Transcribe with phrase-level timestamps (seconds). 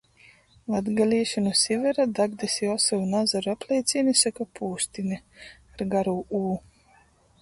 [0.75, 5.23] Latgalīši nu Sivera, Dagdys i Osyuna azaru apleicīnis soka Pūstine,
[5.77, 6.47] ar garū ū.